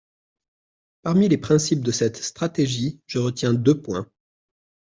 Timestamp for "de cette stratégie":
1.83-2.99